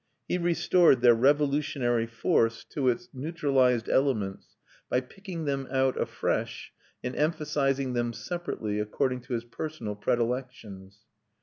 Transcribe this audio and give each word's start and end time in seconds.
He 0.27 0.39
restored 0.39 1.01
their 1.01 1.13
revolutionary 1.13 2.07
force 2.07 2.63
to 2.71 2.89
its 2.89 3.09
neutralised 3.13 3.87
elements, 3.87 4.55
by 4.89 5.01
picking 5.01 5.45
them 5.45 5.67
out 5.69 5.95
afresh, 5.95 6.73
and 7.03 7.15
emphasising 7.15 7.93
them 7.93 8.11
separately, 8.11 8.79
according 8.79 9.21
to 9.21 9.33
his 9.35 9.43
personal 9.45 9.93
predilections. 9.95 11.01